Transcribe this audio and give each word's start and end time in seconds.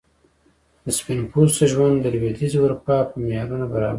د 0.85 0.87
سپین 0.97 1.19
پوستو 1.31 1.63
ژوند 1.71 1.95
د 1.99 2.05
لوېدیځي 2.13 2.57
اروپا 2.61 2.95
په 3.09 3.15
معیارونو 3.25 3.65
برابر 3.73 3.89
و. 3.89 3.89